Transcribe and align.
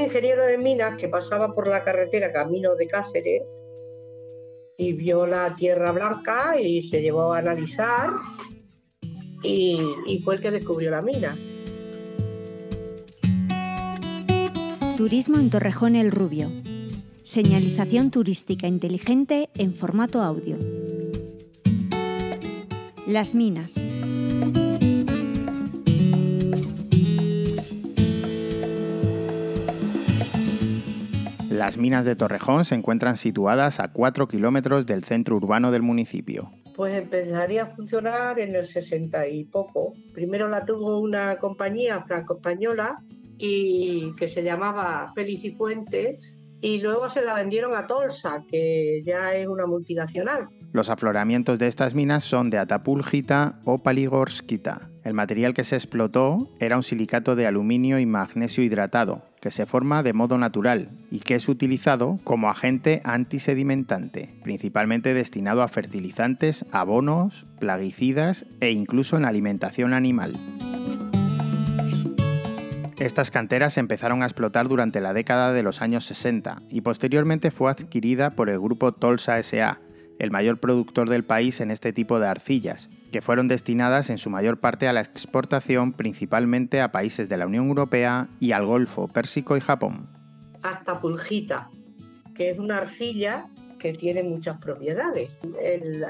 ingeniero 0.00 0.46
de 0.46 0.58
minas 0.58 0.96
que 0.96 1.08
pasaba 1.08 1.54
por 1.54 1.68
la 1.68 1.82
carretera 1.82 2.32
camino 2.32 2.74
de 2.74 2.86
Cáceres 2.86 3.42
y 4.76 4.92
vio 4.92 5.26
la 5.26 5.54
tierra 5.56 5.92
blanca 5.92 6.60
y 6.60 6.82
se 6.82 7.02
llevó 7.02 7.32
a 7.32 7.38
analizar 7.38 8.10
y, 9.42 9.80
y 10.06 10.20
fue 10.22 10.36
el 10.36 10.40
que 10.40 10.50
descubrió 10.50 10.90
la 10.90 11.02
mina. 11.02 11.36
Turismo 14.96 15.38
en 15.38 15.50
Torrejón 15.50 15.94
el 15.94 16.10
Rubio. 16.10 16.50
Señalización 17.22 18.10
turística 18.10 18.66
inteligente 18.66 19.48
en 19.56 19.74
formato 19.74 20.22
audio. 20.22 20.56
Las 23.06 23.34
minas. 23.34 23.74
Las 31.58 31.76
minas 31.76 32.06
de 32.06 32.14
Torrejón 32.14 32.64
se 32.64 32.76
encuentran 32.76 33.16
situadas 33.16 33.80
a 33.80 33.88
4 33.88 34.28
kilómetros 34.28 34.86
del 34.86 35.02
centro 35.02 35.34
urbano 35.34 35.72
del 35.72 35.82
municipio. 35.82 36.52
Pues 36.76 36.94
empezaría 36.94 37.64
a 37.64 37.66
funcionar 37.66 38.38
en 38.38 38.54
el 38.54 38.68
60 38.68 39.26
y 39.26 39.42
poco. 39.42 39.94
Primero 40.14 40.48
la 40.48 40.64
tuvo 40.64 41.00
una 41.00 41.36
compañía 41.38 42.00
franco-española 42.04 42.98
y 43.38 44.14
que 44.14 44.28
se 44.28 44.44
llamaba 44.44 45.10
Felicifuentes 45.16 46.20
y 46.60 46.80
luego 46.80 47.08
se 47.08 47.22
la 47.22 47.34
vendieron 47.34 47.74
a 47.74 47.88
Tolsa, 47.88 48.44
que 48.48 49.02
ya 49.04 49.34
es 49.34 49.48
una 49.48 49.66
multinacional. 49.66 50.46
Los 50.72 50.90
afloramientos 50.90 51.58
de 51.58 51.66
estas 51.66 51.92
minas 51.92 52.22
son 52.22 52.50
de 52.50 52.58
Atapulgita 52.58 53.58
o 53.64 53.78
Paligorskita. 53.78 54.90
El 55.08 55.14
material 55.14 55.54
que 55.54 55.64
se 55.64 55.74
explotó 55.74 56.50
era 56.60 56.76
un 56.76 56.82
silicato 56.82 57.34
de 57.34 57.46
aluminio 57.46 57.98
y 57.98 58.04
magnesio 58.04 58.62
hidratado, 58.62 59.22
que 59.40 59.50
se 59.50 59.64
forma 59.64 60.02
de 60.02 60.12
modo 60.12 60.36
natural 60.36 60.90
y 61.10 61.20
que 61.20 61.34
es 61.34 61.48
utilizado 61.48 62.20
como 62.24 62.50
agente 62.50 63.00
antisedimentante, 63.04 64.28
principalmente 64.42 65.14
destinado 65.14 65.62
a 65.62 65.68
fertilizantes, 65.68 66.66
abonos, 66.72 67.46
plaguicidas 67.58 68.44
e 68.60 68.70
incluso 68.70 69.16
en 69.16 69.24
alimentación 69.24 69.94
animal. 69.94 70.34
Estas 72.98 73.30
canteras 73.30 73.78
empezaron 73.78 74.22
a 74.22 74.26
explotar 74.26 74.68
durante 74.68 75.00
la 75.00 75.14
década 75.14 75.54
de 75.54 75.62
los 75.62 75.80
años 75.80 76.04
60 76.04 76.60
y 76.68 76.82
posteriormente 76.82 77.50
fue 77.50 77.70
adquirida 77.70 78.28
por 78.28 78.50
el 78.50 78.60
grupo 78.60 78.92
Tolsa 78.92 79.42
SA, 79.42 79.80
el 80.18 80.30
mayor 80.30 80.58
productor 80.58 81.08
del 81.08 81.24
país 81.24 81.62
en 81.62 81.70
este 81.70 81.94
tipo 81.94 82.20
de 82.20 82.28
arcillas, 82.28 82.90
que 83.10 83.22
fueron 83.22 83.48
destinadas 83.48 84.10
en 84.10 84.18
su 84.18 84.30
mayor 84.30 84.58
parte 84.58 84.88
a 84.88 84.92
la 84.92 85.00
exportación 85.00 85.92
principalmente 85.92 86.80
a 86.80 86.92
países 86.92 87.28
de 87.28 87.36
la 87.36 87.46
Unión 87.46 87.68
Europea 87.68 88.28
y 88.40 88.52
al 88.52 88.66
Golfo 88.66 89.08
Pérsico 89.08 89.56
y 89.56 89.60
Japón. 89.60 90.08
Hasta 90.62 91.00
pulgita, 91.00 91.70
que 92.34 92.50
es 92.50 92.58
una 92.58 92.78
arcilla 92.78 93.46
que 93.78 93.94
tiene 93.94 94.22
muchas 94.22 94.58
propiedades. 94.58 95.30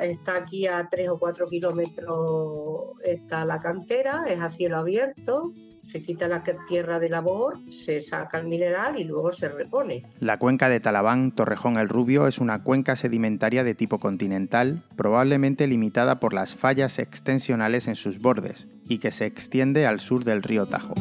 está 0.03 0.37
aquí 0.37 0.67
a 0.67 0.89
3 0.91 1.11
o 1.11 1.19
4 1.19 1.49
kilómetros, 1.49 2.99
está 3.05 3.45
la 3.45 3.59
cantera, 3.59 4.25
es 4.29 4.41
a 4.41 4.51
cielo 4.53 4.79
abierto, 4.79 5.53
se 5.91 6.03
quita 6.03 6.28
la 6.28 6.42
tierra 6.69 6.98
de 6.98 7.08
labor, 7.08 7.58
se 7.70 8.03
saca 8.03 8.39
el 8.39 8.47
mineral 8.47 8.98
y 8.98 9.05
luego 9.05 9.33
se 9.33 9.48
repone. 9.48 10.05
La 10.20 10.39
cuenca 10.39 10.69
de 10.69 10.80
Talabán 10.80 11.33
Torrejón 11.33 11.78
el 11.78 11.89
Rubio 11.89 12.27
es 12.27 12.39
una 12.39 12.62
cuenca 12.62 12.95
sedimentaria 12.95 13.64
de 13.64 13.75
tipo 13.75 13.98
continental, 13.98 14.83
probablemente 14.97 15.67
limitada 15.67 16.20
por 16.20 16.34
las 16.34 16.55
fallas 16.55 16.98
extensionales 16.98 17.89
en 17.89 17.97
sus 17.97 18.19
bordes, 18.19 18.67
y 18.86 18.98
que 18.98 19.11
se 19.11 19.27
extiende 19.27 19.86
al 19.86 20.00
sur 20.00 20.25
del 20.25 20.42
río 20.42 20.67
Tajo. 20.67 20.95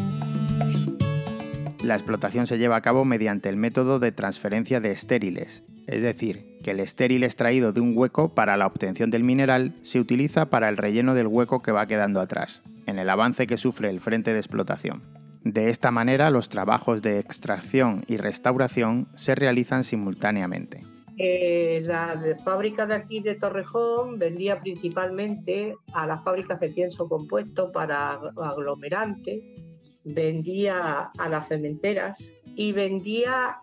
La 1.83 1.95
explotación 1.95 2.47
se 2.47 2.57
lleva 2.57 2.77
a 2.77 2.81
cabo 2.81 3.05
mediante 3.05 3.49
el 3.49 3.55
método 3.55 3.99
de 3.99 4.11
transferencia 4.11 4.79
de 4.79 4.91
estériles, 4.91 5.63
es 5.85 6.01
decir, 6.01 6.57
que 6.63 6.71
el 6.71 6.79
estéril 6.79 7.23
extraído 7.23 7.71
de 7.71 7.79
un 7.79 7.93
hueco 7.95 8.33
para 8.33 8.57
la 8.57 8.67
obtención 8.67 9.09
del 9.09 9.23
mineral 9.23 9.73
se 9.81 9.99
utiliza 9.99 10.49
para 10.49 10.69
el 10.69 10.77
relleno 10.77 11.13
del 11.13 11.27
hueco 11.27 11.61
que 11.61 11.71
va 11.71 11.85
quedando 11.85 12.19
atrás, 12.19 12.61
en 12.87 12.97
el 12.97 13.09
avance 13.09 13.45
que 13.45 13.57
sufre 13.57 13.89
el 13.89 13.99
frente 13.99 14.33
de 14.33 14.39
explotación. 14.39 15.03
De 15.43 15.69
esta 15.69 15.91
manera, 15.91 16.29
los 16.31 16.49
trabajos 16.49 17.01
de 17.01 17.19
extracción 17.19 18.03
y 18.07 18.17
restauración 18.17 19.07
se 19.15 19.35
realizan 19.35 19.83
simultáneamente. 19.83 20.81
Eh, 21.19 21.81
la 21.85 22.21
fábrica 22.43 22.85
de 22.85 22.95
aquí 22.95 23.21
de 23.21 23.35
Torrejón 23.35 24.19
vendía 24.19 24.59
principalmente 24.59 25.75
a 25.93 26.05
las 26.05 26.23
fábricas 26.23 26.59
de 26.59 26.69
pienso 26.69 27.07
compuesto 27.07 27.71
para 27.71 28.19
aglomerante, 28.35 29.41
vendía 30.03 31.11
a 31.17 31.29
las 31.29 31.47
cementeras 31.47 32.17
y 32.55 32.71
vendía 32.71 33.57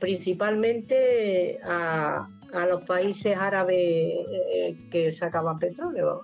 principalmente 0.00 1.58
a, 1.64 2.28
los 2.68 2.82
países 2.82 3.34
árabes 3.34 3.76
eh, 3.76 4.76
que 4.90 5.10
sacaban 5.12 5.58
petróleo 5.58 6.22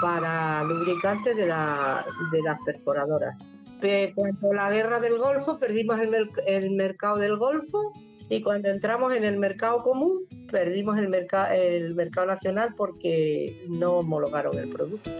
para 0.00 0.62
lubricantes 0.64 1.36
de, 1.36 1.46
de 1.46 2.42
las 2.42 2.58
perforadoras. 2.64 3.36
Cuando 4.14 4.52
la 4.52 4.70
guerra 4.70 4.98
del 4.98 5.18
Golfo 5.18 5.58
perdimos 5.58 6.00
el, 6.00 6.70
mercado 6.72 7.18
del 7.18 7.36
Golfo 7.36 7.92
y 8.28 8.42
cuando 8.42 8.70
entramos 8.70 9.14
en 9.14 9.24
el 9.24 9.38
mercado 9.38 9.82
común 9.82 10.24
perdimos 10.50 10.98
el, 10.98 11.14
el 11.52 11.94
mercado 11.94 12.26
nacional 12.26 12.74
porque 12.76 13.54
no 13.68 13.98
homologaron 13.98 14.58
el 14.58 14.68
producto. 14.68 15.10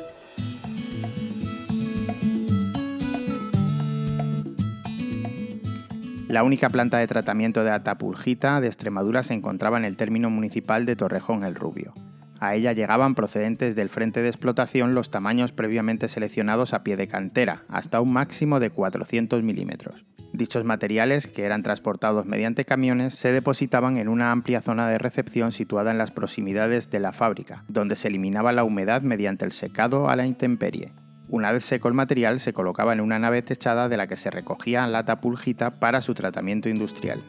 La 6.27 6.43
única 6.43 6.69
planta 6.69 6.99
de 6.99 7.07
tratamiento 7.07 7.65
de 7.65 7.71
atapulgita 7.71 8.61
de 8.61 8.67
Extremadura 8.67 9.23
se 9.23 9.35
encontraba 9.35 9.79
en 9.79 9.85
el 9.85 9.97
término 9.97 10.29
municipal 10.31 10.85
de 10.85 10.97
Torrejón 10.97 11.45
el 11.45 11.55
Rubio. 11.55 11.95
A 12.41 12.55
ella 12.55 12.73
llegaban 12.73 13.15
procedentes 13.15 13.75
del 13.75 13.89
frente 13.89 14.23
de 14.23 14.29
explotación 14.29 14.95
los 14.95 15.11
tamaños 15.11 15.53
previamente 15.53 16.09
seleccionados 16.09 16.73
a 16.73 16.85
pie 16.85 16.97
de 16.97 17.09
cantera, 17.09 17.65
hasta 17.69 18.01
un 18.01 18.13
máximo 18.13 18.61
de 18.61 18.71
400 18.71 19.43
milímetros. 19.43 20.05
Dichos 20.33 20.65
materiales, 20.65 21.27
que 21.27 21.45
eran 21.45 21.63
transportados 21.63 22.27
mediante 22.27 22.65
camiones, 22.65 23.15
se 23.15 23.33
depositaban 23.33 23.97
en 23.97 24.09
una 24.09 24.31
amplia 24.31 24.61
zona 24.61 24.89
de 24.89 24.99
recepción 24.99 25.53
situada 25.53 25.91
en 25.91 25.99
las 25.99 26.13
proximidades 26.13 26.91
de 26.91 27.01
la 27.01 27.13
fábrica, 27.13 27.65
donde 27.69 27.97
se 27.97 28.09
eliminaba 28.09 28.53
la 28.53 28.65
humedad 28.65 29.03
mediante 29.03 29.45
el 29.45 29.53
secado 29.53 30.09
a 30.09 30.17
la 30.17 30.27
intemperie. 30.27 30.93
Una 31.31 31.51
vez 31.51 31.65
seco 31.65 31.89
el 31.89 31.95
material, 31.95 32.41
se 32.41 32.53
colocaba 32.53 32.93
en 32.93 33.01
una 33.01 33.19
nave 33.19 33.43
techada 33.43 33.89
de 33.89 33.97
la 33.97 34.07
que 34.07 34.17
se 34.17 34.31
recogía 34.31 34.87
la 34.87 35.05
tapulgita 35.05 35.79
para 35.79 36.01
su 36.01 36.15
tratamiento 36.15 36.69
industrial. 36.69 37.23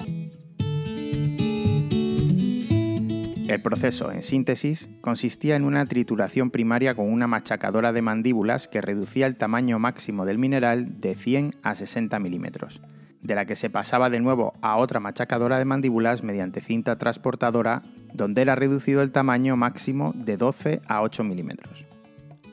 El 3.49 3.61
proceso, 3.61 4.11
en 4.11 4.21
síntesis, 4.21 4.89
consistía 5.01 5.55
en 5.55 5.63
una 5.63 5.83
trituración 5.87 6.51
primaria 6.51 6.93
con 6.93 7.11
una 7.11 7.25
machacadora 7.25 7.91
de 7.91 8.03
mandíbulas 8.03 8.67
que 8.67 8.79
reducía 8.79 9.25
el 9.25 9.37
tamaño 9.37 9.79
máximo 9.79 10.23
del 10.23 10.37
mineral 10.37 11.01
de 11.01 11.15
100 11.15 11.55
a 11.63 11.73
60 11.73 12.19
milímetros, 12.19 12.79
de 13.23 13.33
la 13.33 13.45
que 13.45 13.55
se 13.55 13.71
pasaba 13.71 14.11
de 14.11 14.19
nuevo 14.19 14.53
a 14.61 14.77
otra 14.77 14.99
machacadora 14.99 15.57
de 15.57 15.65
mandíbulas 15.65 16.21
mediante 16.21 16.61
cinta 16.61 16.99
transportadora, 16.99 17.81
donde 18.13 18.43
era 18.43 18.53
reducido 18.53 19.01
el 19.01 19.11
tamaño 19.11 19.57
máximo 19.57 20.13
de 20.13 20.37
12 20.37 20.81
a 20.87 21.01
8 21.01 21.23
milímetros. 21.23 21.85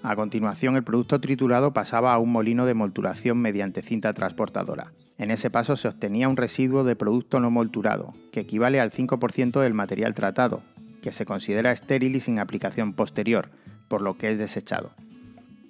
A 0.03 0.17
continuación, 0.17 0.77
el 0.77 0.85
producto 0.85 1.21
triturado 1.21 1.75
pasaba 1.75 2.15
a 2.15 2.19
un 2.19 2.33
molino 2.33 2.65
de 2.65 2.73
molturación 2.73 3.37
mediante 3.37 3.83
cinta 3.83 4.15
transportadora. 4.15 4.95
En 5.19 5.31
ese 5.31 5.51
paso 5.51 5.77
se 5.77 5.89
obtenía 5.89 6.31
un 6.31 6.39
residuo 6.39 6.85
de 6.85 6.97
producto 6.97 7.39
no 7.39 7.51
molturado, 7.51 8.15
que 8.33 8.41
equivale 8.41 8.81
al 8.81 8.93
5% 8.93 9.61
del 9.61 9.75
material 9.75 10.15
tratado, 10.15 10.63
que 11.07 11.13
se 11.13 11.25
considera 11.25 11.71
estéril 11.71 12.17
y 12.17 12.21
sin 12.21 12.41
aplicación 12.41 12.93
posterior, 12.93 13.49
por 13.87 14.03
lo 14.03 14.19
que 14.19 14.33
es 14.33 14.41
desechado. 14.41 14.91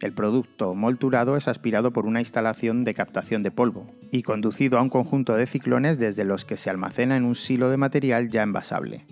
El 0.01 0.15
producto 0.15 0.75
molturado 0.75 1.37
es 1.37 1.47
aspirado 1.47 1.93
por 1.93 2.07
una 2.07 2.21
instalación 2.21 2.85
de 2.85 2.95
captación 2.95 3.43
de 3.43 3.51
polvo 3.51 3.87
y 4.11 4.23
conducido 4.23 4.79
a 4.79 4.83
un 4.83 4.89
conjunto 4.89 5.35
de 5.37 5.45
ciclones 5.45 5.99
desde 5.99 6.25
los 6.25 6.47
que 6.47 6.57
se 6.57 6.71
almacena 6.71 7.19
en 7.19 7.27
un 7.27 7.35
silo 7.35 7.69
de 7.69 7.77
material 7.77 8.31
ya 8.31 8.43
envasable. 8.43 9.05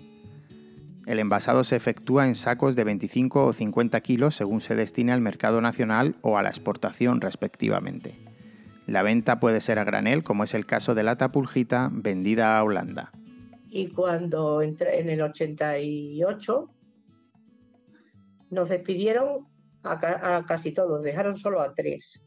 El 1.05 1.19
envasado 1.19 1.63
se 1.63 1.75
efectúa 1.75 2.25
en 2.25 2.33
sacos 2.33 2.75
de 2.75 2.85
25 2.85 3.45
o 3.45 3.53
50 3.53 4.01
kilos 4.01 4.33
según 4.33 4.61
se 4.61 4.73
destine 4.73 5.11
al 5.11 5.21
mercado 5.21 5.61
nacional 5.61 6.15
o 6.21 6.39
a 6.39 6.41
la 6.41 6.49
exportación 6.49 7.21
respectivamente. 7.21 8.15
La 8.87 9.03
venta 9.03 9.39
puede 9.39 9.61
ser 9.61 9.77
a 9.77 9.83
granel, 9.83 10.23
como 10.23 10.43
es 10.43 10.55
el 10.55 10.65
caso 10.65 10.95
de 10.95 11.03
la 11.03 11.17
tapulgita 11.17 11.91
vendida 11.93 12.57
a 12.57 12.63
Holanda 12.63 13.11
y 13.75 13.89
cuando 13.89 14.61
entré 14.61 15.01
en 15.01 15.09
el 15.09 15.21
88 15.21 16.69
nos 18.51 18.69
despidieron 18.69 19.47
a, 19.83 20.45
casi 20.47 20.71
todos, 20.71 21.03
dejaron 21.03 21.35
solo 21.35 21.59
a 21.59 21.73
tres 21.73 22.21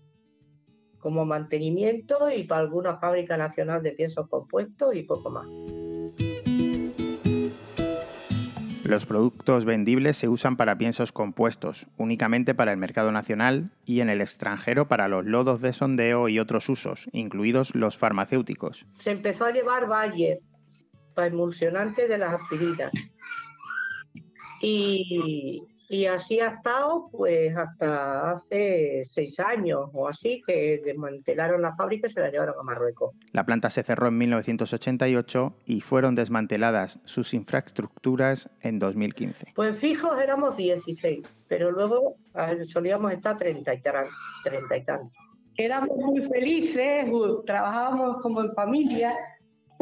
como 0.98 1.24
mantenimiento 1.24 2.30
y 2.30 2.44
para 2.44 2.60
alguna 2.60 2.98
fábrica 2.98 3.38
nacional 3.38 3.82
de 3.82 3.92
piensos 3.92 4.28
compuestos 4.28 4.94
y 4.94 5.04
poco 5.04 5.30
más. 5.30 5.46
Los 8.84 9.06
productos 9.06 9.64
vendibles 9.64 10.18
se 10.18 10.28
usan 10.28 10.58
para 10.58 10.76
piensos 10.76 11.12
compuestos, 11.12 11.86
únicamente 11.96 12.54
para 12.54 12.72
el 12.72 12.78
mercado 12.78 13.10
nacional 13.10 13.70
y 13.86 14.00
en 14.00 14.10
el 14.10 14.20
extranjero 14.20 14.86
para 14.86 15.08
los 15.08 15.24
lodos 15.24 15.62
de 15.62 15.72
sondeo 15.72 16.28
y 16.28 16.40
otros 16.40 16.68
usos, 16.68 17.08
incluidos 17.12 17.74
los 17.74 17.96
farmacéuticos. 17.96 18.86
Se 18.96 19.12
empezó 19.12 19.46
a 19.46 19.52
llevar 19.52 19.86
Bayer 19.86 20.40
para 21.18 21.26
emulsionante 21.26 22.06
de 22.06 22.16
las 22.16 22.40
aspirinas. 22.40 22.92
Y, 24.60 25.60
y 25.88 26.06
así 26.06 26.38
ha 26.38 26.46
estado 26.50 27.08
pues 27.10 27.56
hasta 27.56 28.30
hace 28.30 29.02
seis 29.04 29.40
años 29.40 29.90
o 29.94 30.06
así 30.06 30.44
que 30.46 30.80
desmantelaron 30.84 31.60
la 31.60 31.74
fábrica 31.74 32.06
y 32.06 32.10
se 32.10 32.20
la 32.20 32.30
llevaron 32.30 32.54
a 32.56 32.62
Marruecos. 32.62 33.16
La 33.32 33.44
planta 33.44 33.68
se 33.68 33.82
cerró 33.82 34.06
en 34.06 34.18
1988 34.18 35.54
y 35.66 35.80
fueron 35.80 36.14
desmanteladas 36.14 37.00
sus 37.04 37.34
infraestructuras 37.34 38.48
en 38.60 38.78
2015. 38.78 39.54
Pues 39.56 39.76
fijos 39.76 40.20
éramos 40.20 40.56
16, 40.56 41.26
pero 41.48 41.72
luego 41.72 42.14
solíamos 42.72 43.10
estar 43.10 43.36
30 43.36 43.74
y, 43.74 43.82
30 44.44 44.76
y 44.76 44.84
tantos. 44.84 45.12
Éramos 45.56 45.96
muy 45.96 46.20
felices, 46.28 47.06
trabajábamos 47.44 48.22
como 48.22 48.40
en 48.40 48.54
familia 48.54 49.16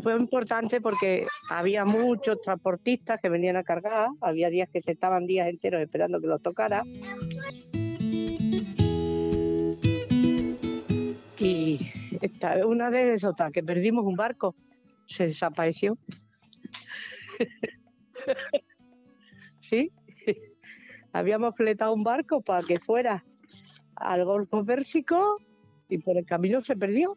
fue 0.03 0.17
importante 0.17 0.81
porque 0.81 1.27
había 1.51 1.85
muchos 1.85 2.41
transportistas 2.41 3.21
que 3.21 3.29
venían 3.29 3.57
a 3.57 3.65
cargar, 3.65 4.09
había 4.21 4.51
días 4.51 4.69
que 4.73 4.83
se 4.83 4.93
estaban 4.93 5.27
días 5.27 5.49
enteros 5.49 5.81
esperando 5.81 6.21
que 6.21 6.27
los 6.27 6.43
tocara. 6.43 6.83
Y 11.39 11.93
esta, 12.21 12.67
una 12.67 12.91
vez 12.91 13.25
otra, 13.25 13.51
que 13.51 13.63
perdimos 13.63 14.05
un 14.05 14.17
barco, 14.17 14.55
se 15.07 15.29
desapareció. 15.29 15.99
sí, 19.61 19.93
habíamos 21.13 21.55
fletado 21.55 21.95
un 21.95 22.05
barco 22.05 22.41
para 22.41 22.67
que 22.67 22.79
fuera 22.79 23.25
al 23.97 24.25
Golfo 24.25 24.65
Pérsico 24.65 25.39
y 25.89 25.99
por 25.99 26.17
el 26.17 26.27
camino 26.27 26.63
se 26.63 26.77
perdió. 26.77 27.17